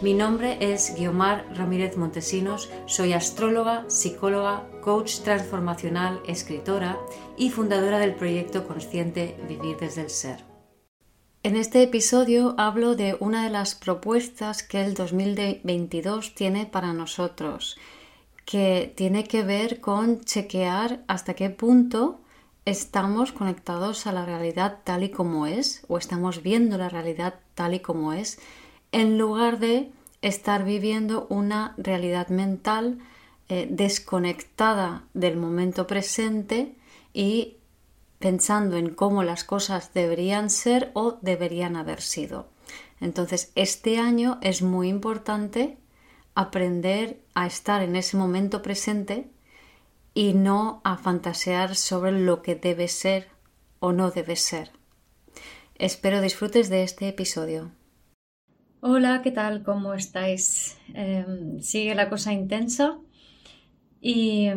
[0.00, 6.96] Mi nombre es Guiomar Ramírez Montesinos, soy astróloga, psicóloga, coach transformacional, escritora
[7.36, 10.44] y fundadora del proyecto consciente Vivir desde el Ser.
[11.42, 17.76] En este episodio hablo de una de las propuestas que el 2022 tiene para nosotros,
[18.44, 22.20] que tiene que ver con chequear hasta qué punto
[22.64, 27.74] estamos conectados a la realidad tal y como es, o estamos viendo la realidad tal
[27.74, 28.38] y como es,
[28.92, 29.90] en lugar de
[30.22, 32.98] estar viviendo una realidad mental
[33.48, 36.74] eh, desconectada del momento presente
[37.12, 37.56] y
[38.18, 42.48] pensando en cómo las cosas deberían ser o deberían haber sido.
[43.00, 45.78] Entonces, este año es muy importante
[46.34, 49.30] aprender a estar en ese momento presente
[50.14, 53.28] y no a fantasear sobre lo que debe ser
[53.78, 54.72] o no debe ser.
[55.76, 57.70] Espero disfrutes de este episodio.
[58.80, 59.64] Hola, ¿qué tal?
[59.64, 60.78] ¿Cómo estáis?
[60.94, 62.96] Em, sigue la cosa intensa
[64.00, 64.48] y,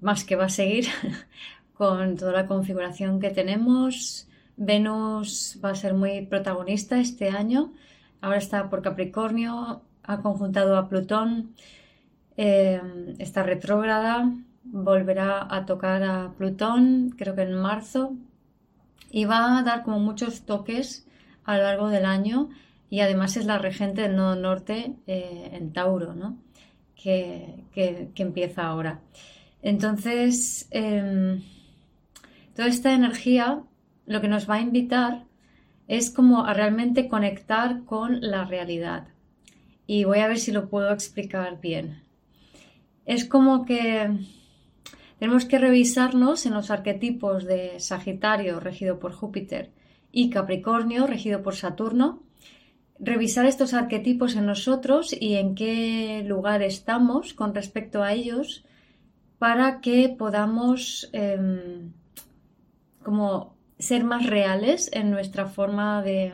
[0.00, 0.86] más que va a seguir
[1.74, 4.28] con toda la configuración que tenemos.
[4.56, 7.72] Venus va a ser muy protagonista este año.
[8.20, 11.56] Ahora está por Capricornio, ha conjuntado a Plutón,
[12.36, 18.14] em, está retrógrada, volverá a tocar a Plutón, creo que en marzo,
[19.10, 21.04] y va a dar como muchos toques
[21.44, 22.50] a lo largo del año
[22.92, 26.36] y además es la regente del nodo norte eh, en Tauro, ¿no?
[26.94, 27.64] que,
[28.16, 29.00] empieza ahora.
[29.62, 31.40] Entonces, em,
[32.54, 33.62] toda esta energía
[34.04, 35.24] lo que nos va a invitar
[35.88, 39.08] es como a realmente conectar con la realidad.
[39.86, 42.02] Y voy a ver si lo puedo explicar bien.
[43.06, 44.18] Es como que
[45.18, 49.70] tenemos que revisarnos en los arquetipos de Sagitario, regido por Júpiter,
[50.12, 52.22] y Capricornio, regido por Saturno,
[53.02, 58.64] revisar estos arquetipos en nosotros y en qué lugar estamos con respecto a ellos
[59.38, 61.92] para que podamos em,
[63.02, 66.32] como ser más reales en nuestra forma de,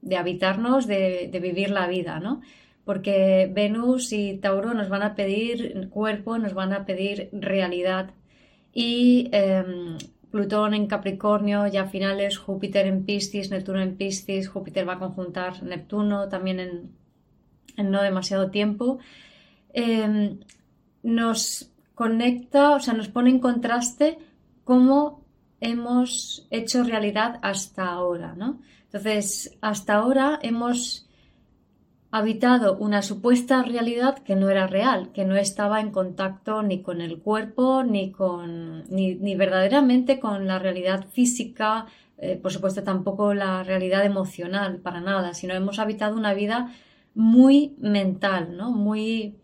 [0.00, 2.40] de habitarnos, de, vivir la vida, ¿no?
[2.86, 8.10] Porque Venus y Tauro nos van a pedir cuerpo, nos van a pedir realidad
[8.72, 9.98] y em,
[10.36, 15.62] Plutón en Capricornio, ya finales, Júpiter en Piscis, Neptuno en Piscis, Júpiter va a conjuntar
[15.62, 18.98] Neptuno también en, no demasiado tiempo.
[19.72, 20.40] Em,
[21.02, 24.18] nos conecta, o sea, nos pone en contraste
[24.62, 25.24] cómo
[25.58, 28.60] hemos hecho realidad hasta ahora, ¿no?
[28.84, 31.05] Entonces, hasta ahora hemos
[32.10, 37.00] habitado una supuesta realidad que no era real, que no estaba en contacto ni con
[37.00, 41.86] el cuerpo, ni con ni, verdaderamente con la realidad física,
[42.18, 46.72] eh, por supuesto tampoco la realidad emocional, para nada, sino hemos habitado una vida
[47.14, 48.70] muy mental, ¿no?
[48.70, 49.36] Muy,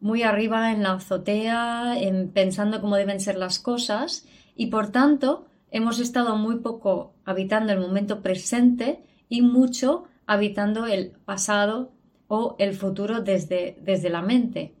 [0.00, 5.46] muy arriba en la azotea, en, pensando cómo deben ser las cosas, y por tanto
[5.70, 11.92] hemos estado muy poco habitando el momento presente y mucho habitando el pasado
[12.28, 14.74] o el futuro desde, desde la mente.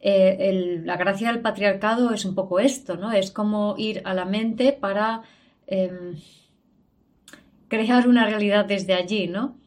[0.00, 3.12] Eh, la gracia del patriarcado es un poco esto, ¿no?
[3.12, 5.22] Es como ir a la mente para
[5.66, 6.16] em,
[7.68, 9.58] crear una realidad desde allí, ¿no?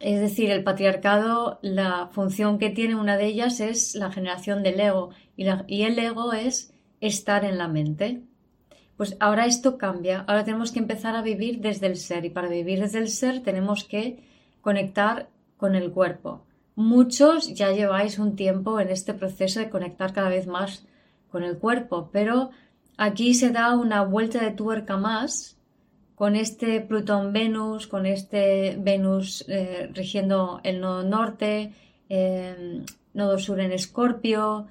[0.00, 4.80] Es decir, el patriarcado, la función que tiene una de ellas es la generación del
[4.80, 8.22] ego y, y el ego es estar en la mente.
[9.00, 12.50] Pues ahora esto cambia, ahora tenemos que empezar a vivir desde el ser y para
[12.50, 14.22] vivir desde el ser tenemos que
[14.60, 16.42] conectar con el cuerpo.
[16.74, 20.84] Muchos ya lleváis un tiempo en este proceso de conectar cada vez más
[21.30, 22.50] con el cuerpo, pero
[22.98, 25.56] aquí se da una vuelta de tuerca más
[26.14, 31.72] con este Plutón-Venus, con este Venus eh, rigiendo el nodo norte,
[32.10, 34.66] eh, nodo sur en Escorpio,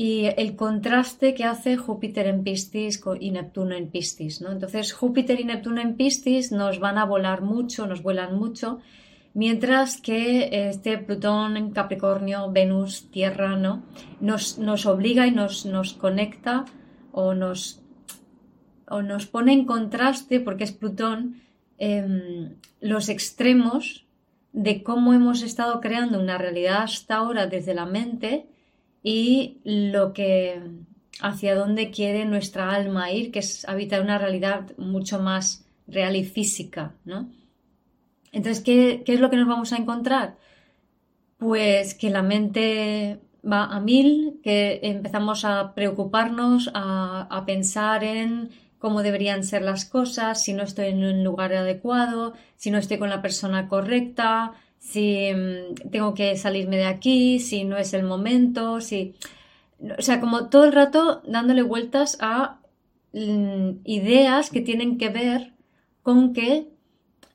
[0.00, 4.40] y el contraste que hace Júpiter en Piscis y Neptuno en Piscis.
[4.40, 4.52] ¿no?
[4.52, 8.78] Entonces, Júpiter y Neptuno en Piscis nos van a volar mucho, nos vuelan mucho,
[9.34, 13.82] Mientras que este Plutón en Capricornio, Venus, Tierra, ¿no?
[14.20, 16.64] Nos, nos obliga y nos, nos conecta
[17.12, 17.80] o nos,
[18.88, 21.42] o nos pone en contraste, porque es Plutón,
[21.76, 24.06] em, los extremos
[24.52, 28.48] de cómo hemos estado creando una realidad hasta ahora desde la mente
[29.08, 30.60] y lo que
[31.22, 36.24] hacia dónde quiere nuestra alma ir, que es habitar una realidad mucho más real y
[36.24, 37.30] física, ¿no?
[38.32, 40.36] Entonces, ¿qué, ¿qué, es lo que nos vamos a encontrar?
[41.38, 48.50] Pues que la mente va a mil, que empezamos a preocuparnos, a, a pensar en
[48.78, 52.98] cómo deberían ser las cosas, si no estoy en un lugar adecuado, si no estoy
[52.98, 58.04] con la persona correcta, si mm, tengo que salirme de aquí, si no es el
[58.04, 59.14] momento, si...
[59.98, 62.60] O sea, como todo el rato dándole vueltas a
[63.12, 65.54] mm, ideas que tienen que ver
[66.02, 66.68] con que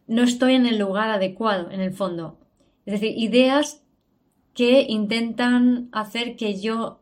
[0.08, 2.38] no estoy en el lugar adecuado, en el fondo.
[2.86, 3.84] Es decir, ideas
[4.54, 7.00] que intentan hacer que yo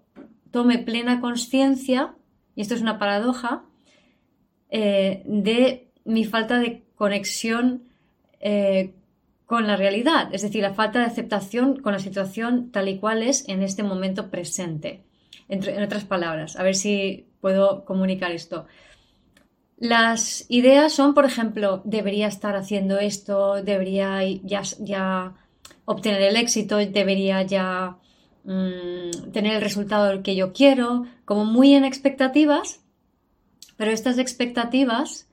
[0.51, 2.15] tome plena conciencia,
[2.55, 3.63] y esto es una paradoja,
[4.69, 7.83] eh, de mi falta de conexión
[8.39, 8.93] eh,
[9.51, 13.21] con la realidad, es decir, la falta de aceptación con la situación tal y cual
[13.21, 15.03] es en este momento presente.
[15.49, 18.65] en otras palabras, a ver si puedo comunicar esto.
[19.77, 25.33] Las ideas son, por ejemplo, debería estar haciendo esto, debería ya, ya
[25.83, 27.97] obtener el éxito, debería ya
[28.45, 32.81] mm, tener el resultado que yo quiero, como muy en expectativas
[33.81, 35.27] pero estas expectativas,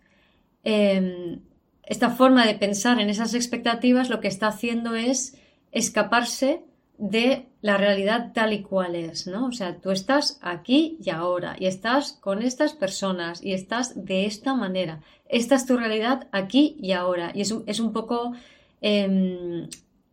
[0.64, 1.42] em,
[1.88, 5.38] esta forma de pensar en esas expectativas lo que está haciendo es
[5.72, 6.62] escaparse
[6.98, 9.46] de la realidad tal y cual es, ¿no?
[9.46, 14.26] O sea, tú estás aquí y ahora, y estás con estas personas, y estás de
[14.26, 15.00] esta manera.
[15.30, 17.32] Esta es tu realidad aquí y ahora.
[17.34, 18.34] Y es un, es un poco
[18.82, 19.68] em,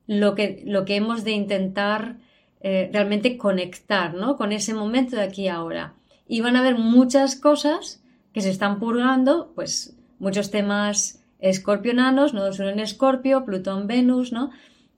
[0.07, 2.15] lo, que, lo que hemos de intentar
[2.61, 4.37] eh, realmente conectar, ¿no?
[4.37, 5.93] Con ese momento de aquí y ahora.
[6.25, 8.01] Y van a haber muchas cosas
[8.31, 14.51] que se están purgando, pues muchos temas escorpionanos, nodos en escorpio, Plutón, Venus, ¿no?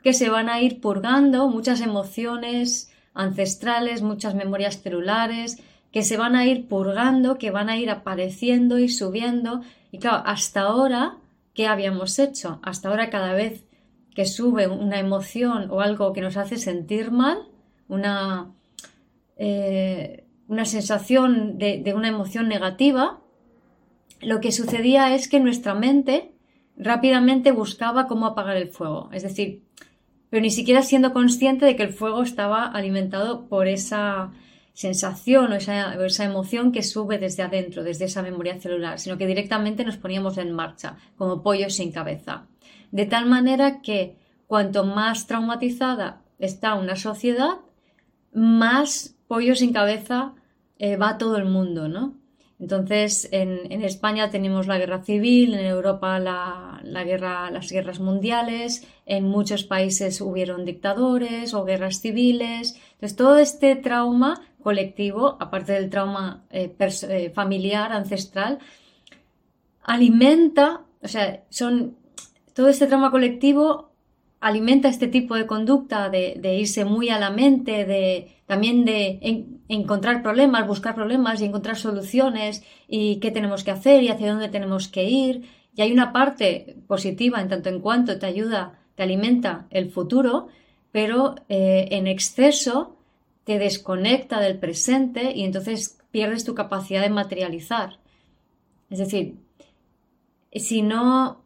[0.03, 5.61] Que se van a ir purgando, muchas emociones ancestrales, muchas memorias celulares,
[5.91, 9.61] que se van a ir purgando, que van a ir apareciendo y subiendo.
[9.91, 11.17] Y claro, hasta ahora,
[11.53, 12.59] ¿qué habíamos hecho?
[12.61, 13.63] Hasta ahora cada vez
[14.13, 17.39] que sube una emoción o algo que nos hace sentir mal,
[17.87, 18.51] una,
[19.37, 23.19] eh, una sensación de una emoción negativa,
[24.21, 26.31] lo que sucedía es que nuestra mente
[26.77, 29.09] rápidamente buscaba cómo apagar el fuego.
[29.11, 29.63] Es decir,
[30.29, 34.31] pero ni siquiera siendo consciente de que el fuego estaba alimentado por esa
[34.73, 39.83] sensación o esa, emoción que sube desde adentro, desde esa memoria celular, sino que directamente
[39.83, 42.45] nos poníamos en marcha, como pollos sin cabeza.
[42.91, 47.55] De tal manera que cuanto más traumatizada está una sociedad,
[48.33, 50.35] más pollos sin cabeza
[50.77, 52.16] eh, va todo el mundo, ¿no?
[52.59, 60.21] Entonces, en, España tenemos la guerra civil, en Europa las guerras mundiales, en muchos países
[60.21, 62.75] hubieron dictadores o guerras civiles.
[62.93, 68.57] Entonces, todo este trauma colectivo, aparte del trauma eh, eh, familiar, ancestral,
[69.83, 71.95] alimenta, o sea, son,
[72.53, 73.91] todo este trauma colectivo
[74.39, 79.19] alimenta este tipo de conducta de, irse muy a la mente, de también de
[79.67, 84.49] encontrar problemas, buscar problemas y encontrar soluciones y qué tenemos que hacer y hacia dónde
[84.49, 85.49] tenemos que ir.
[85.75, 90.47] Y hay una parte positiva en tanto en cuanto te ayuda, te alimenta el futuro,
[90.91, 92.95] pero eh, en exceso
[93.43, 97.99] te desconecta del presente y entonces pierdes tu capacidad de materializar.
[98.89, 99.35] Es decir,
[100.53, 101.43] si no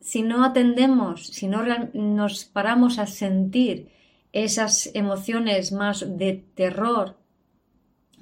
[0.00, 3.88] si no atendemos, si no nos paramos a sentir
[4.32, 7.16] esas emociones más de terror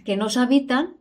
[0.04, 0.96] que nos habitan,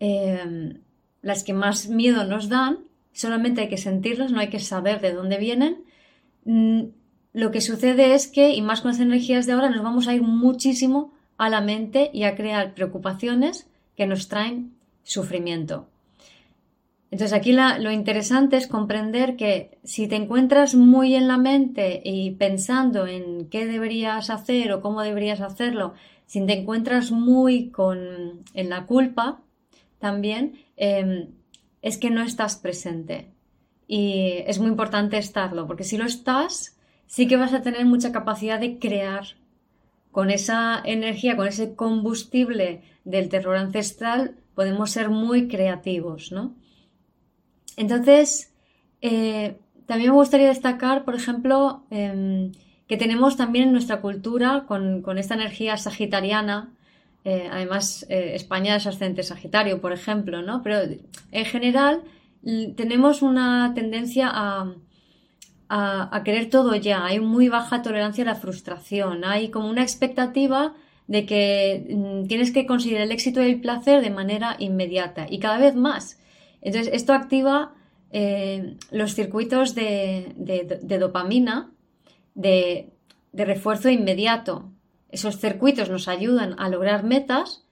[0.00, 0.80] em,
[1.20, 2.80] las que más miedo nos dan,
[3.12, 5.84] solamente hay que sentirlas, no hay que saber de dónde vienen.
[6.44, 6.84] Mm,
[7.34, 10.14] lo que sucede es que, y más con las energías de ahora, nos vamos a
[10.14, 15.91] ir muchísimo a la mente y a crear preocupaciones que nos traen sufrimiento.
[17.12, 22.30] Entonces aquí lo interesante es comprender que si te encuentras muy en la mente y
[22.30, 25.92] pensando en qué deberías hacer o cómo deberías hacerlo,
[26.24, 29.42] si te encuentras muy con, en la culpa
[29.98, 31.28] también, em,
[31.82, 33.28] es que no estás presente.
[33.86, 38.10] Y es muy importante estarlo, porque si lo estás, sí que vas a tener mucha
[38.10, 39.24] capacidad de crear
[40.12, 46.54] con esa energía, con ese combustible del terror ancestral, podemos ser muy creativos, ¿no?
[47.82, 48.52] Entonces,
[49.00, 52.52] eh, también me gustaría destacar, por ejemplo, em,
[52.86, 56.70] que tenemos también en nuestra cultura, con, esta energía sagitariana,
[57.24, 60.62] eh, además eh, España es ascendente sagitario, por ejemplo, ¿no?
[60.62, 60.76] Pero
[61.32, 62.02] en general
[62.76, 64.72] tenemos una tendencia a,
[65.68, 70.74] a, querer todo ya, hay muy baja tolerancia a la frustración, hay como una expectativa
[71.08, 71.44] de que
[71.90, 75.74] mm, tienes que conseguir el éxito y el placer de manera inmediata y cada vez
[75.74, 76.21] más.
[76.62, 77.74] Entonces, esto activa
[78.12, 80.34] eh, los circuitos de,
[80.98, 81.70] dopamina
[82.34, 82.90] de,
[83.32, 84.70] refuerzo inmediato.
[85.10, 87.64] Esos circuitos nos ayudan a lograr metas,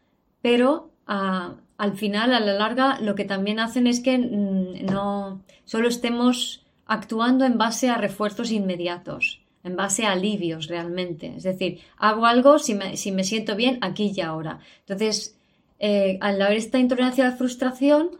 [0.43, 5.89] pero al final, a la larga, lo que también hacen es que mm, no solo
[5.89, 11.35] estemos actuando en base a refuerzos inmediatos, en base a alivios realmente.
[11.37, 14.59] Es decir, hago algo si me, siento bien aquí y ahora.
[14.81, 15.37] Entonces,
[15.79, 18.11] eh, al haber esta intolerancia a la frustración,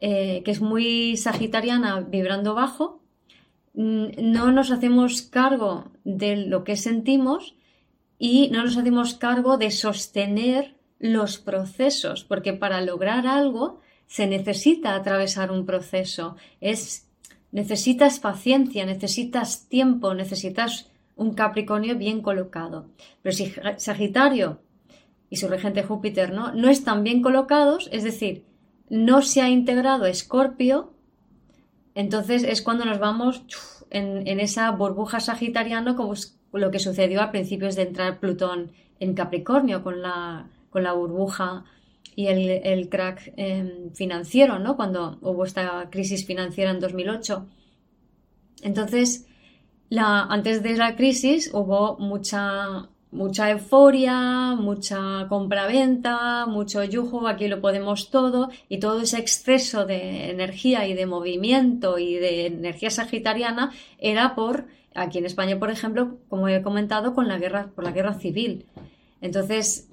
[0.00, 3.00] eh, que es muy sagitariana, vibrando bajo,
[3.74, 7.56] mm, no nos hacemos cargo de lo que sentimos
[8.18, 14.94] y no nos hacemos cargo de sostener los procesos, porque para lograr algo se necesita
[14.94, 16.36] atravesar un proceso.
[16.60, 17.06] Es
[17.56, 22.90] Necesitas paciencia, necesitas tiempo, necesitas un Capricornio bien colocado.
[23.22, 24.60] Pero si Sagitario
[25.30, 28.44] y su regente Júpiter no, no están bien colocados, es decir,
[28.88, 30.92] no se ha integrado Escorpio,
[31.94, 33.42] entonces es cuando nos vamos
[33.90, 36.14] en, esa burbuja sagitariana como
[36.52, 41.64] lo que sucedió a principios de entrar Plutón en Capricornio con la, con la burbuja
[42.14, 44.76] y el, crack em, financiero, ¿no?
[44.76, 47.46] Cuando hubo esta crisis financiera en 2008.
[48.62, 49.26] Entonces,
[49.90, 58.10] antes de la crisis hubo mucha, mucha euforia, mucha compraventa, mucho yujo, aquí lo podemos
[58.10, 64.34] todo, y todo ese exceso de energía y de movimiento y de energía sagitariana era
[64.34, 68.14] por, aquí en España, por ejemplo, como he comentado, con la guerra, por la guerra
[68.14, 68.66] civil.
[69.20, 69.88] Entonces,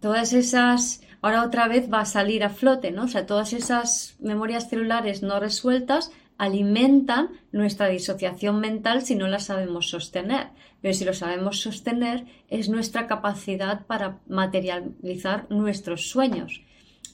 [0.00, 3.04] todas esas ahora otra vez va a salir a flote, ¿no?
[3.04, 9.40] O sea, todas esas memorias celulares no resueltas alimentan nuestra disociación mental si no la
[9.40, 10.48] sabemos sostener.
[10.80, 16.62] Pero si lo sabemos sostener, es nuestra capacidad para materializar nuestros sueños.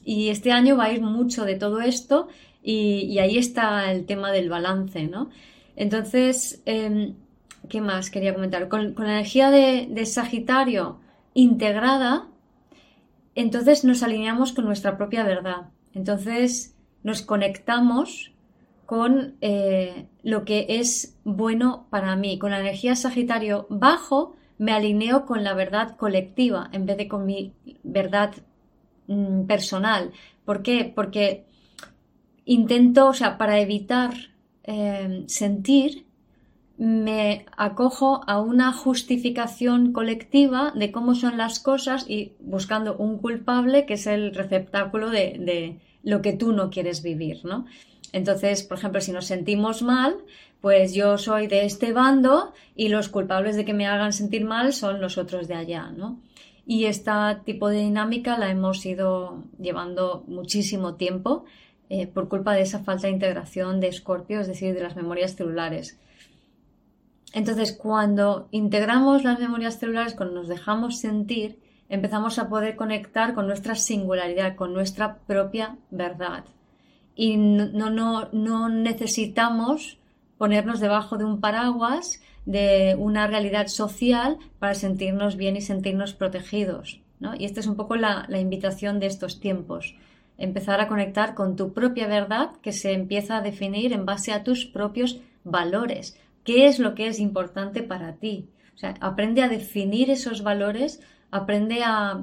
[0.04, 2.28] Y este año va a ir mucho de todo esto
[2.62, 5.31] y, ahí está el tema del balance, ¿no?
[5.76, 7.14] Entonces, em,
[7.69, 8.69] ¿qué más quería comentar?
[8.69, 11.00] Con, la energía de Sagitario
[11.33, 12.28] integrada,
[13.35, 15.71] entonces nos alineamos con nuestra propia verdad.
[15.95, 18.33] Entonces nos conectamos
[18.86, 22.38] con eh, lo que es bueno para mí.
[22.38, 27.26] Con la energía Sagitario bajo me alineo con la verdad colectiva en vez de con
[27.26, 28.34] mi verdad
[29.06, 30.12] mm, personal.
[30.44, 30.92] ¿Por qué?
[30.94, 31.44] Porque
[32.44, 34.14] intento, o sea, para evitar
[34.64, 36.06] eh, sentir,
[36.76, 43.86] me acojo a una justificación colectiva de cómo son las cosas y buscando un culpable
[43.86, 47.64] que es el receptáculo de, lo que tú no quieres vivir, ¿no?
[48.14, 50.16] Entonces, por ejemplo, si nos sentimos mal,
[50.61, 54.73] pues yo soy de este bando y los culpables de que me hagan sentir mal
[54.73, 56.21] son los otros de allá, ¿no?
[56.64, 57.11] Y este
[57.44, 61.44] tipo de dinámica la hemos ido llevando muchísimo tiempo
[61.88, 65.35] eh, por culpa de esa falta de integración de Escorpio, es decir, de las memorias
[65.35, 65.99] celulares.
[67.33, 73.49] Entonces, cuando integramos las memorias celulares, cuando nos dejamos sentir, empezamos a poder conectar con
[73.49, 76.44] nuestra singularidad, con nuestra propia verdad.
[77.16, 79.99] Y no, no, no necesitamos
[80.38, 87.00] ponernos debajo de un paraguas de una realidad social para sentirnos bien y sentirnos protegidos.
[87.38, 89.97] Y esta es un poco la, la invitación de estos tiempos.
[90.37, 94.42] Empezar a conectar con tu propia verdad que se empieza a definir en base a
[94.42, 98.49] tus propios valores, qué es lo que es importante para ti.
[98.75, 101.00] O sea, aprende a definir esos valores,
[101.34, 102.22] aprende a,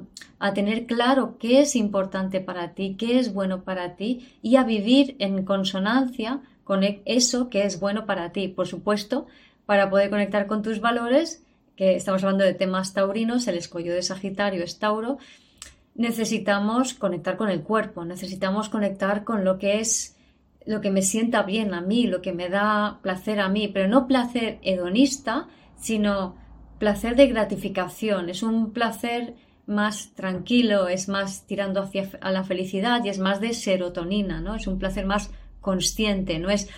[0.54, 5.14] tener claro qué es importante para ti, qué es bueno para ti y a vivir
[5.20, 8.48] en consonancia con e, eso que es bueno para ti.
[8.48, 9.26] Por supuesto,
[9.66, 11.44] para poder conectar con tus valores,
[11.76, 15.18] que estamos hablando de temas taurinos, el escollo de Sagitario es Tauro,
[15.94, 20.16] necesitamos conectar con el cuerpo, necesitamos conectar con lo que es
[20.64, 23.88] lo que me sienta bien a mí, lo que me da placer a mí, pero
[23.88, 26.41] no placer hedonista, sino
[26.82, 28.28] placer de gratificación.
[28.28, 29.34] Es un placer
[29.66, 34.56] más tranquilo, es más tirando hacia a la felicidad y es más de serotonina, ¿no?
[34.56, 36.68] Es un placer más consciente, no es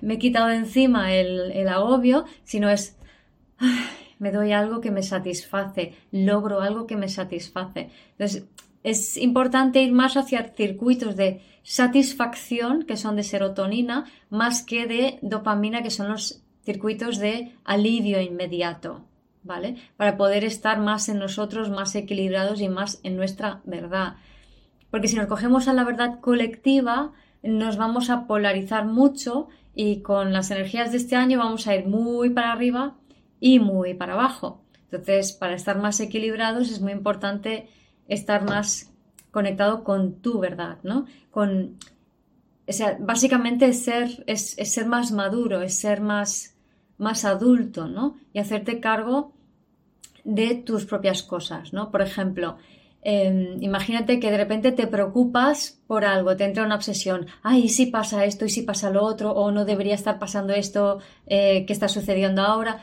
[0.00, 2.96] me he quitado de encima el agobio, sino es
[4.18, 7.90] me doy algo que me satisface, logro algo que me satisface.
[8.12, 8.46] Entonces,
[8.82, 15.18] es importante ir más hacia circuitos de satisfacción, que son de serotonina, más que de
[15.20, 19.04] dopamina, que son los circuitos de alivio inmediato,
[19.42, 19.76] ¿vale?
[19.96, 24.16] Para poder estar más en nosotros, más equilibrados y más en nuestra verdad.
[24.90, 30.32] Porque si nos cogemos a la verdad colectiva, nos vamos a polarizar mucho y con
[30.32, 32.96] las energías de este año vamos a ir muy para arriba
[33.40, 34.62] y muy para abajo.
[34.84, 37.68] Entonces, para estar más equilibrados es muy importante
[38.06, 38.92] estar más
[39.30, 41.06] conectado con tu verdad, ¿no?
[41.30, 41.78] Con,
[42.68, 46.51] o sea, básicamente ser, es, ser más maduro, es ser más,
[46.98, 48.16] más adulto, ¿no?
[48.32, 49.32] Y hacerte cargo
[50.24, 51.90] de tus propias cosas, ¿no?
[51.90, 52.56] Por ejemplo,
[53.02, 57.68] em, imagínate que de repente te preocupas por algo, te entra una obsesión, ay, ¿y
[57.68, 61.64] si pasa esto, y si pasa lo otro, o no debería estar pasando esto eh,
[61.66, 62.82] que está sucediendo ahora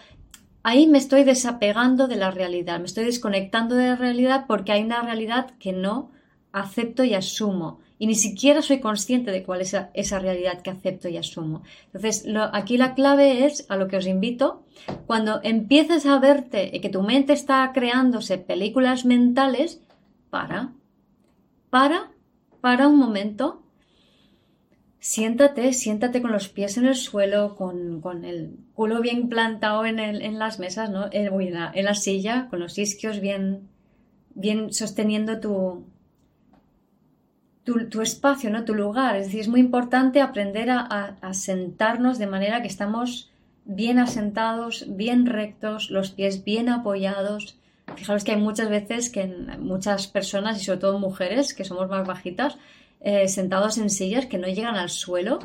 [0.64, 4.84] ahí me estoy desapegando de la realidad, me estoy desconectando de la realidad porque hay
[4.84, 6.12] una realidad que no
[6.52, 7.80] acepto y asumo.
[8.00, 11.64] Y ni siquiera soy consciente de cuál es esa, realidad que acepto y asumo.
[11.88, 14.64] Entonces, aquí la clave es, a lo que os invito,
[15.06, 19.82] cuando empieces a verte y que tu mente está creándose películas mentales,
[20.30, 20.72] para,
[21.70, 22.12] para,
[22.62, 23.64] para un momento
[25.00, 30.60] siéntate, siéntate con los pies en el suelo, con, el culo bien plantado en, las
[30.60, 31.08] mesas, ¿no?
[31.12, 33.70] En, en, la, silla, con los isquios bien,
[34.36, 35.86] bien sosteniendo tu,
[37.64, 38.66] tu, espacio, ¿no?
[38.66, 39.16] Tu lugar.
[39.16, 43.30] Es decir, es muy importante aprender a, a, sentarnos de manera que estamos
[43.66, 47.58] bien asentados, bien rectos, los pies bien apoyados.
[47.96, 49.26] Fijaros que hay muchas veces que
[49.60, 52.58] muchas personas, y sobre todo mujeres, que somos más bajitas,
[53.02, 55.40] eh, sentados en sillas que no llegan al suelo,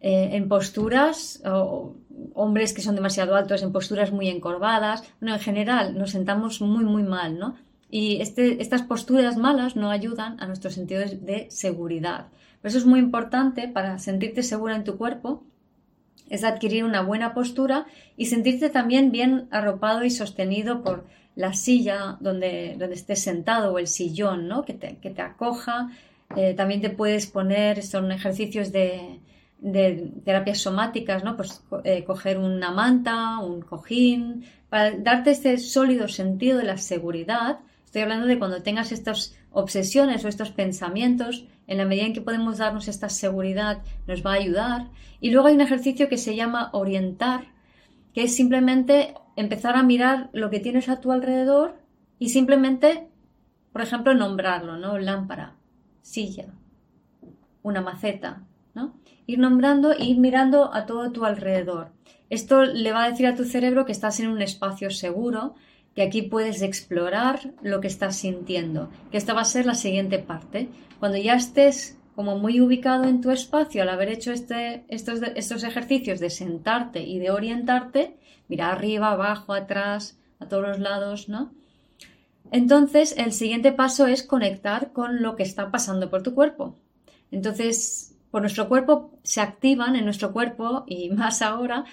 [0.00, 1.94] eh, en posturas, o
[2.34, 5.04] hombres que son demasiado altos, en posturas muy encorvadas.
[5.20, 7.56] Bueno, en general nos sentamos muy, muy mal, ¿no?
[7.90, 12.28] Y este, estas posturas malas no ayudan a nuestro sentido de, seguridad.
[12.60, 15.44] Por eso es muy importante para sentirte segura en tu cuerpo,
[16.28, 22.18] es adquirir una buena postura y sentirte también bien arropado y sostenido por la silla
[22.20, 24.64] donde, donde estés sentado o el sillón, ¿no?
[24.64, 25.90] que, te, que te acoja,
[26.36, 29.20] eh, también te puedes poner, son ejercicios de,
[30.24, 31.36] terapias somáticas, ¿no?
[31.36, 37.60] Pues eh, coger una manta, un cojín, para darte este sólido sentido de la seguridad.
[37.88, 42.20] Estoy hablando de cuando tengas estas obsesiones o estos pensamientos, en la medida en que
[42.20, 44.90] podemos darnos esta seguridad, nos va a ayudar.
[45.22, 47.46] Y luego hay un ejercicio que se llama orientar,
[48.12, 51.78] que es simplemente empezar a mirar lo que tienes a tu alrededor
[52.18, 53.08] y simplemente,
[53.72, 54.98] por ejemplo, nombrarlo, ¿no?
[54.98, 55.56] Lámpara,
[56.02, 56.44] silla,
[57.62, 58.42] una maceta,
[58.74, 58.98] ¿no?
[59.26, 61.92] Ir nombrando e ir mirando a todo tu alrededor.
[62.28, 65.54] Esto le va a decir a tu cerebro que estás en un espacio seguro,
[65.98, 70.20] que aquí puedes explorar lo que estás sintiendo, que esta va a ser la siguiente
[70.20, 70.68] parte.
[71.00, 75.64] Cuando ya estés como muy ubicado en tu espacio al haber hecho este, estos, estos
[75.64, 81.52] ejercicios de sentarte y de orientarte, mira arriba, abajo, atrás, a todos los lados, ¿no?
[82.52, 86.76] Entonces, el siguiente paso es conectar con lo que está pasando por tu cuerpo.
[87.32, 91.86] Entonces, por nuestro cuerpo se activan en nuestro cuerpo y más ahora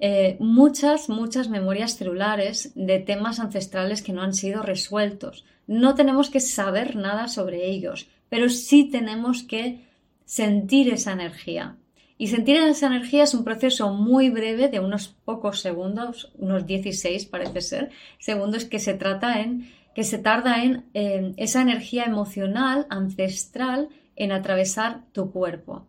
[0.00, 5.44] eh, muchas, muchas memorias celulares de temas ancestrales que no han sido resueltos.
[5.66, 9.84] No tenemos que saber nada sobre ellos, pero sí tenemos que
[10.24, 11.76] sentir esa energía.
[12.16, 17.26] Y sentir esa energía es un proceso muy breve de unos pocos segundos, unos 16
[17.26, 20.84] parece ser, segundos que se trata en que se tarda en
[21.36, 25.86] esa energía emocional ancestral en atravesar tu cuerpo.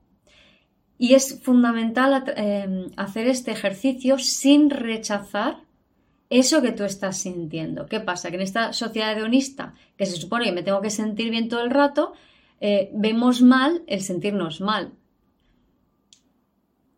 [1.01, 5.63] Y es fundamental em, hacer este ejercicio sin rechazar
[6.29, 7.87] eso que tú estás sintiendo.
[7.87, 8.29] ¿Qué pasa?
[8.29, 11.61] Que en esta sociedad hedonista, que se supone que me tengo que sentir bien todo
[11.61, 12.13] el rato,
[12.59, 14.93] eh, vemos mal el sentirnos mal.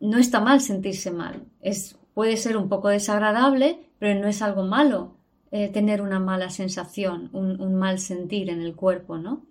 [0.00, 1.46] No está mal sentirse mal.
[1.62, 5.16] Es, puede ser un poco desagradable, pero no es algo malo.
[5.50, 9.46] Eh, tener una mala sensación, un, mal sentir en el cuerpo, ¿no?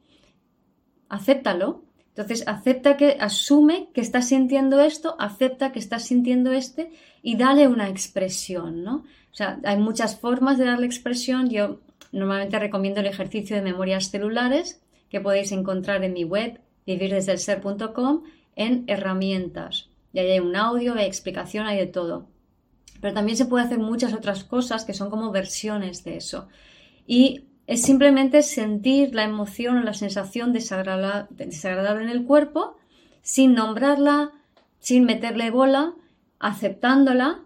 [1.10, 1.86] Acéptalo.
[2.16, 6.92] Entonces, acepta que, asume que estás sintiendo esto, acepta que estás sintiendo este
[7.24, 8.98] y dale una expresión, ¿no?
[9.32, 11.50] O sea, hay muchas formas de darle expresión.
[11.50, 11.80] Yo
[12.12, 18.24] normalmente recomiendo el ejercicio de memorias celulares que podéis encontrar en mi web vivirdesdelser.com
[18.56, 19.90] en herramientas.
[20.14, 22.28] Y ahí hay un audio, hay explicación, hay de todo.
[23.02, 26.48] Pero también se puede hacer muchas otras cosas que son como versiones de eso.
[27.08, 32.78] Y es simplemente sentir la emoción o la sensación desagradable en el cuerpo
[33.22, 34.32] sin nombrarla,
[34.80, 35.94] sin meterle bola,
[36.40, 37.40] aceptándola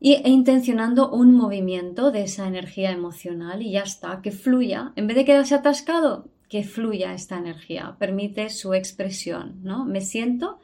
[0.00, 4.92] e intencionando un movimiento de esa energía emocional y ya está, que fluya.
[4.94, 9.84] En vez de quedarse atascado, que fluya esta energía, permite su expresión, ¿no?
[9.84, 10.60] Me siento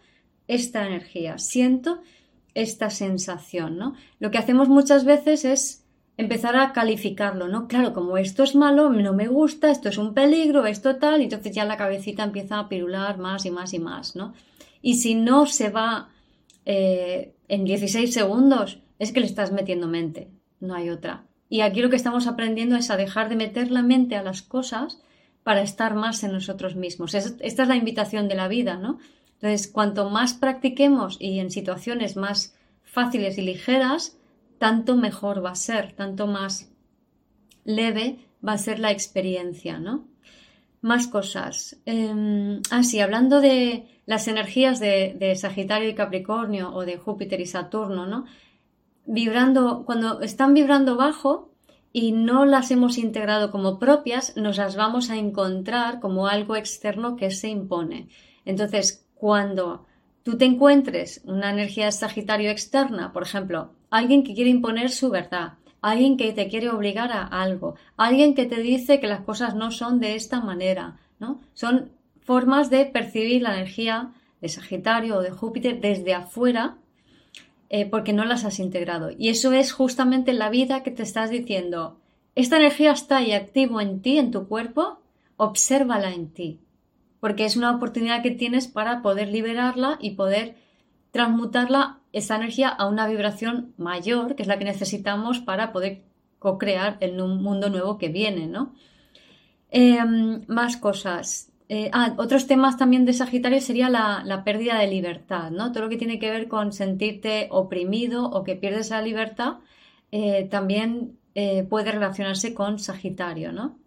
[0.48, 2.02] esta energía, siento
[2.54, 3.94] esta sensación, ¿no?
[4.18, 5.83] Lo que hacemos muchas veces es
[6.16, 7.66] empezar a calificarlo, ¿no?
[7.66, 11.24] Claro, como esto es malo, no me gusta, esto es un peligro, esto tal, y
[11.24, 14.34] entonces ya la cabecita empieza a pirular más y más y más, ¿no?
[14.80, 16.10] Y si no se va
[16.64, 20.28] eh, en 16 segundos, es que le estás metiendo mente,
[20.60, 21.24] no hay otra.
[21.48, 24.42] Y aquí lo que estamos aprendiendo es a dejar de meter la mente a las
[24.42, 25.00] cosas
[25.42, 27.14] para estar más en nosotros mismos.
[27.14, 28.98] esta es la invitación de la vida, ¿no?
[29.34, 34.16] Entonces, cuanto más practiquemos y en situaciones más fáciles y ligeras,
[34.64, 36.72] tanto mejor va a ser, tanto más
[37.64, 40.08] leve va a ser la experiencia, ¿no?
[40.80, 41.76] Más cosas.
[41.84, 47.42] Eh, ah, sí, hablando de las energías de, de, Sagitario y Capricornio o de Júpiter
[47.42, 48.24] y Saturno, ¿no?
[49.04, 51.50] Vibrando, cuando están vibrando bajo
[51.92, 57.16] y no las hemos integrado como propias, nos las vamos a encontrar como algo externo
[57.16, 58.08] que se impone.
[58.46, 59.84] Entonces, cuando
[60.22, 65.08] tú te encuentres una energía de Sagitario externa, por ejemplo, alguien que quiere imponer su
[65.08, 69.54] verdad, alguien que te quiere obligar a algo, alguien que te dice que las cosas
[69.54, 71.40] no son de esta manera, ¿no?
[71.52, 76.76] Son formas de percibir la energía de Sagitario o de Júpiter desde afuera
[77.70, 79.12] eh, porque no las has integrado.
[79.16, 82.00] Y eso es justamente la vida que te estás diciendo.
[82.34, 84.98] Esta energía está ahí activo en ti, en tu cuerpo,
[85.36, 86.58] obsérvala en ti,
[87.20, 90.56] porque es una oportunidad que tienes para poder liberarla y poder
[91.14, 96.02] transmutarla, esa energía, a una vibración mayor, que es la que necesitamos para poder
[96.40, 98.74] co-crear el mundo nuevo que viene, ¿no?
[99.70, 101.52] Em, más cosas.
[101.68, 105.70] Eh, ah, otros temas también de Sagitario sería la, pérdida de libertad, ¿no?
[105.70, 109.58] Todo lo que tiene que ver con sentirte oprimido o que pierdes la libertad,
[110.10, 113.78] eh, también eh, puede relacionarse con Sagitario, ¿no?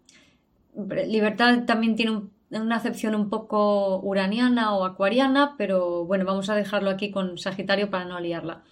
[1.06, 6.54] Libertad también tiene un una acepción un poco uraniana o acuariana, pero bueno, vamos a
[6.54, 8.62] dejarlo aquí con Sagitario para no liarla.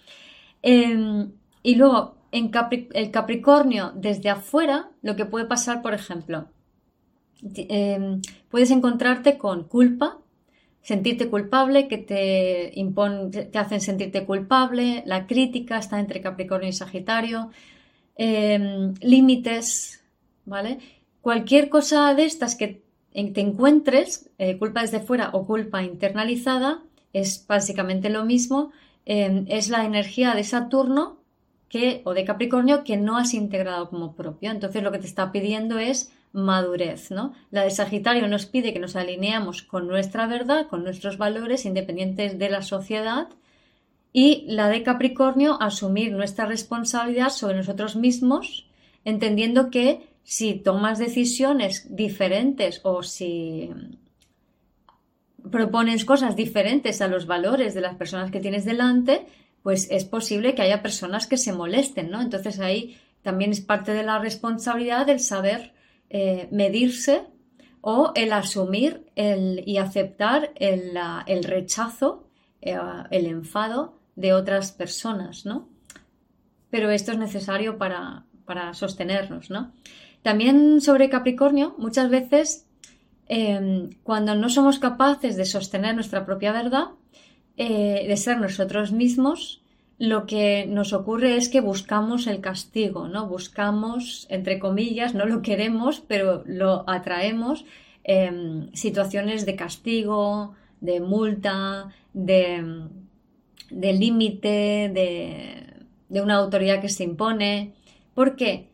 [0.61, 1.31] Em,
[1.63, 2.51] y luego, en
[2.93, 6.47] el Capricornio, desde afuera, lo que puede pasar, por ejemplo,
[7.55, 10.17] em, puedes encontrarte con culpa,
[10.81, 12.73] sentirte culpable, que te,
[13.51, 17.51] te hacen sentirte culpable, la crítica está entre Capricornio y Sagitario,
[18.15, 20.03] em, límites,
[20.45, 20.79] ¿vale?
[21.21, 22.86] Cualquier cosa de estas que
[23.25, 28.71] te encuentres, eh, culpa desde fuera o culpa internalizada, es básicamente lo mismo,
[29.05, 31.17] em, es la energía de Saturno
[31.69, 34.51] que, o de Capricornio que no has integrado como propio.
[34.51, 37.33] Entonces lo que te está pidiendo es madurez, ¿no?
[37.49, 42.37] La de Sagitario nos pide que nos alineamos con nuestra verdad, con nuestros valores independientes
[42.37, 43.29] de la sociedad
[44.13, 48.67] y la de Capricornio asumir nuestra responsabilidad sobre nosotros mismos,
[49.05, 53.71] entendiendo que si tomas decisiones diferentes o si
[55.49, 59.25] propones cosas diferentes a los valores de las personas que tienes delante,
[59.63, 62.21] pues es posible que haya personas que se molesten, ¿no?
[62.21, 65.71] Entonces ahí también es parte de la responsabilidad el saber
[66.09, 67.23] eh, medirse
[67.79, 72.27] o el asumir y aceptar el, rechazo,
[72.61, 72.77] eh,
[73.11, 75.69] el enfado de otras personas, ¿no?
[76.69, 79.71] Pero esto es necesario para, para sostenernos, ¿no?
[80.27, 82.67] También sobre Capricornio, muchas veces
[83.29, 86.87] em, cuando no somos capaces de sostener nuestra propia verdad,
[87.55, 89.61] eh, de ser nosotros mismos,
[89.97, 93.29] lo que nos ocurre es que buscamos el castigo, ¿no?
[93.29, 97.63] Buscamos, entre comillas, no lo queremos, pero lo atraemos,
[98.03, 102.81] em, situaciones de castigo, de multa, de,
[103.71, 107.75] límite, de, de una autoridad que se impone.
[108.13, 108.67] ¿Por qué?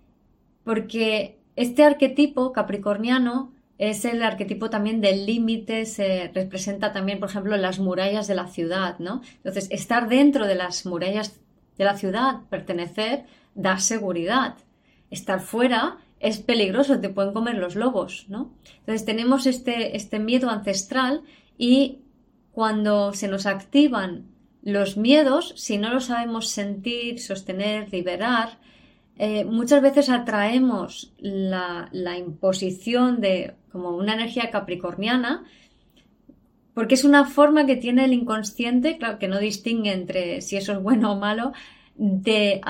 [0.63, 7.57] Porque este arquetipo capricorniano es el arquetipo también del límite, se representa también, por ejemplo,
[7.57, 9.21] las murallas de la ciudad, ¿no?
[9.37, 11.39] Entonces, estar dentro de las murallas
[11.77, 14.55] de la ciudad, pertenecer, da seguridad.
[15.09, 18.53] Estar fuera es peligroso, te pueden comer los lobos, ¿no?
[18.79, 21.23] Entonces, tenemos este, este miedo ancestral
[21.57, 21.99] y
[22.51, 24.27] cuando se nos activan
[24.61, 28.59] los miedos, si no los sabemos sentir, sostener, liberar,
[29.17, 35.43] eh, muchas veces atraemos la, imposición de como una energía capricorniana
[36.73, 40.71] porque es una forma que tiene el inconsciente, claro, que no distingue entre si eso
[40.71, 41.53] es bueno o malo,
[41.95, 42.61] de,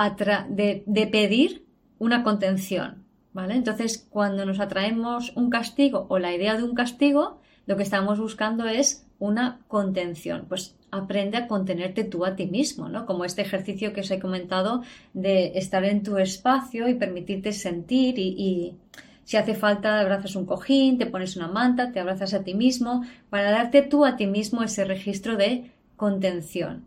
[0.86, 1.65] de, pedir
[1.99, 3.56] una contención, ¿vale?
[3.56, 8.19] Entonces, cuando nos atraemos un castigo o la idea de un castigo, lo que estamos
[8.19, 10.45] buscando es una contención.
[10.49, 13.06] Pues aprende a contenerte tú a ti mismo, ¿no?
[13.06, 18.19] Como este ejercicio que os he comentado de estar en tu espacio y permitirte sentir
[18.19, 18.76] y,
[19.23, 23.06] si hace falta abrazas un cojín, te pones una manta, te abrazas a ti mismo
[23.30, 26.84] para darte tú a ti mismo ese registro de contención.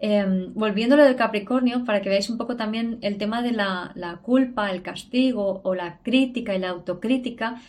[0.00, 4.70] Eh, volviendo del Capricornio, para que veáis un poco también el tema de la culpa,
[4.70, 7.60] el castigo o la crítica y la autocrítica,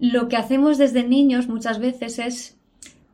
[0.00, 2.58] lo que hacemos desde niños muchas veces es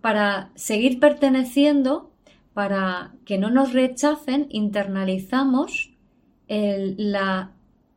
[0.01, 2.11] para seguir perteneciendo,
[2.53, 5.91] para que no nos rechacen, internalizamos
[6.47, 7.53] la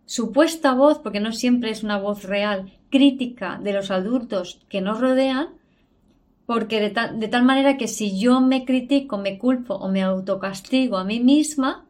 [0.05, 5.01] supuesta voz, porque no siempre es una voz real, crítica de los adultos que nos
[5.01, 5.49] rodean,
[6.45, 10.97] porque de, de tal manera que si yo me critico, me culpo o me autocastigo
[10.97, 11.86] a mí misma,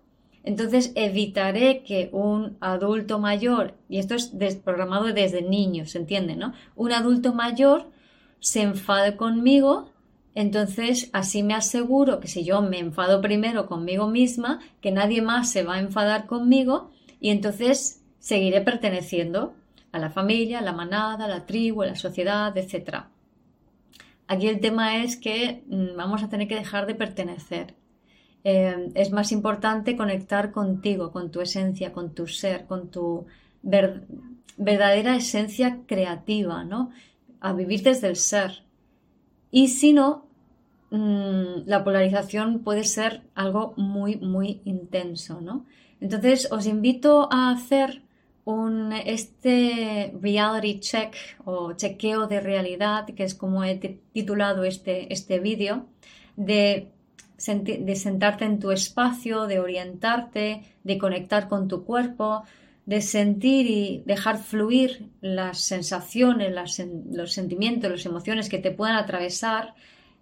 [0.47, 6.37] entonces evitaré que un adulto mayor, y esto es desprogramado desde niño, ¿se entiende?
[6.37, 6.53] ¿no?
[6.75, 7.91] Un adulto mayor
[8.39, 9.91] se enfade conmigo,
[10.35, 15.51] entonces así me aseguro que si yo me enfado primero conmigo misma, que nadie más
[15.51, 19.53] se va a enfadar conmigo y entonces seguiré perteneciendo
[19.91, 23.05] a la familia, a la manada, a la tribu, a la sociedad, etc.
[24.27, 27.75] Aquí el tema es que mm, vamos a tener que dejar de pertenecer.
[28.49, 33.25] Eh, es más importante conectar contigo, con tu esencia, con tu ser, con tu
[33.61, 36.91] verdadera esencia creativa, ¿no?
[37.41, 38.63] A vivir desde el ser.
[39.51, 40.27] Y si no,
[40.91, 45.65] mm, la polarización puede ser algo muy, muy intenso, ¿no?
[45.99, 48.01] Entonces os invito a hacer
[49.05, 53.75] este reality check o chequeo de realidad, que es como he
[54.13, 55.85] titulado este, este vídeo,
[56.37, 56.93] de,
[57.37, 62.43] de sentarte en tu espacio, de orientarte, de conectar con tu cuerpo,
[62.85, 66.53] de sentir y dejar fluir las sensaciones,
[67.11, 69.75] los sentimientos, las emociones que te puedan atravesar,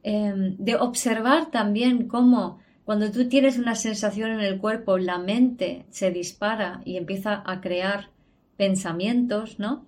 [0.04, 5.86] em, de observar también cómo cuando tú tienes una sensación en el cuerpo, la mente
[5.89, 8.10] se dispara y empieza a crear
[8.58, 9.86] pensamientos, ¿no?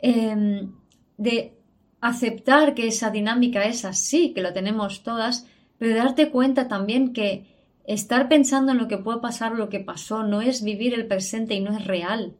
[0.00, 0.72] Em,
[1.16, 1.52] de
[2.00, 5.46] aceptar que esa dinámica es así, que lo tenemos todas,
[5.78, 7.46] pero darte cuenta también que
[7.86, 11.06] estar pensando en lo que puede pasar o lo que pasó no es vivir el
[11.06, 12.34] presente y no es real.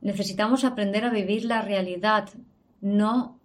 [0.00, 2.28] Necesitamos aprender a vivir la realidad,
[2.80, 3.38] no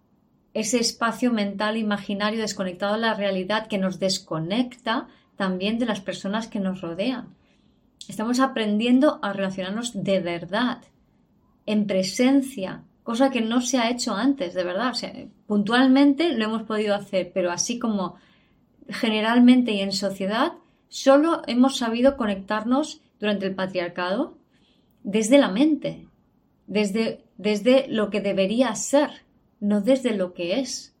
[0.54, 6.48] ese espacio mental imaginario desconectado de la realidad que nos desconecta también de las personas
[6.48, 7.36] que nos rodean.
[8.08, 10.78] Estamos aprendiendo a relacionarnos de verdad
[11.66, 14.90] en presencia, cosa que no se ha hecho antes, de verdad.
[14.90, 15.12] O sea,
[15.46, 18.16] puntualmente lo hemos podido hacer, pero así como
[18.88, 20.52] generalmente y en sociedad,
[20.88, 24.36] solo hemos sabido conectarnos durante el patriarcado
[25.02, 26.06] desde la mente,
[26.66, 29.10] desde, desde lo que debería ser,
[29.60, 30.94] no desde lo que es,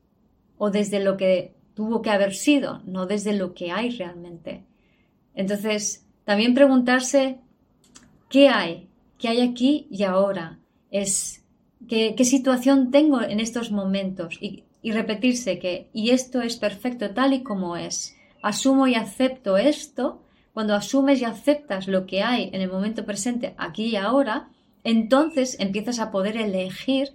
[0.56, 4.64] o desde lo que tuvo que haber sido, no desde lo que hay realmente.
[5.34, 7.38] Entonces, también preguntarse,
[8.28, 8.88] ¿qué hay?
[9.18, 10.58] ¿Qué hay aquí y ahora?
[10.90, 11.44] Es
[11.86, 17.32] qué, situación tengo en estos momentos y, y repetirse que, y esto es perfecto tal
[17.32, 18.16] y como es.
[18.42, 20.22] Asumo y acepto esto.
[20.54, 24.48] Cuando asumes y aceptas lo que hay en el momento presente, aquí y ahora,
[24.84, 27.10] entonces empiezas a poder elegir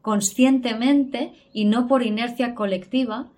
[0.00, 3.28] conscientemente y no por inercia colectiva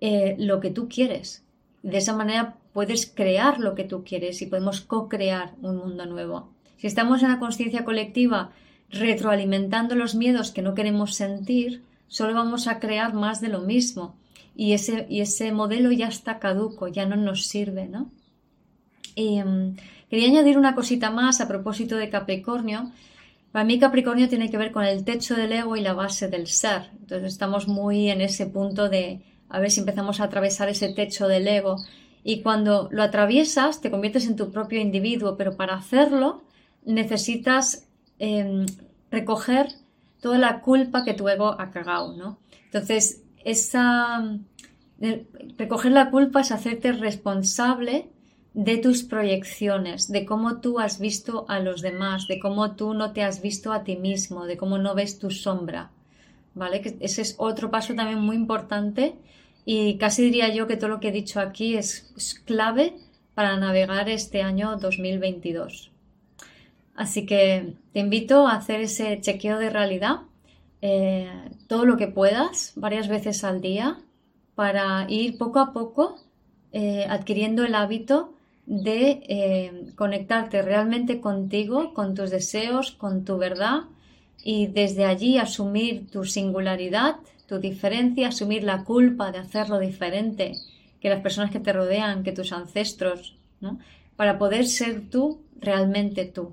[0.00, 1.44] eh, lo que tú quieres.
[1.82, 6.50] De esa manera puedes crear lo que tú quieres y podemos co-crear un mundo nuevo.
[6.76, 8.50] Si estamos en la conciencia colectiva
[8.90, 11.82] retroalimentando los miedos que no queremos sentir,
[12.14, 14.14] solo vamos a crear más de lo mismo.
[14.56, 18.12] Y ese, y ese modelo ya está caduco, ya no nos sirve, ¿no?
[19.16, 19.76] Mm,
[20.08, 22.92] quería añadir una cosita más a propósito de Capricornio.
[23.50, 26.46] Para mí Capricornio tiene que ver con el techo del ego y la base del
[26.46, 26.90] ser.
[27.00, 31.26] Entonces estamos muy en ese punto de a ver si empezamos a atravesar ese techo
[31.26, 31.76] del ego.
[32.22, 36.42] Y cuando lo atraviesas te conviertes en tu propio individuo, pero para hacerlo
[36.84, 37.86] necesitas
[38.18, 38.66] Em,
[39.10, 39.68] recoger
[40.24, 42.38] toda la culpa que tu ego ha cagado, ¿no?
[42.64, 44.38] Entonces, esa,
[45.58, 48.08] recoger la culpa es hacerte responsable
[48.54, 53.12] de tus proyecciones, de cómo tú has visto a los demás, de cómo tú no
[53.12, 55.90] te has visto a ti mismo, de cómo no ves tu sombra,
[56.54, 56.80] ¿vale?
[56.80, 59.16] Que ese es otro paso también muy importante
[59.66, 62.96] y casi diría yo que todo lo que he dicho aquí es clave
[63.34, 65.90] para navegar este año 2022.
[66.94, 70.20] Así que te invito a hacer ese chequeo de realidad
[70.86, 71.30] eh,
[71.66, 73.96] todo lo que puedas, varias veces al día,
[74.54, 76.18] para ir poco a poco
[76.72, 78.34] eh, adquiriendo el hábito
[78.66, 83.84] de eh, conectarte realmente contigo, con tus deseos, con tu verdad
[84.42, 90.52] y desde allí asumir tu singularidad, tu diferencia, asumir la culpa de hacerlo diferente
[91.00, 93.78] que las personas que te rodean, que tus ancestros, ¿no?
[94.16, 96.52] para poder ser tú realmente tú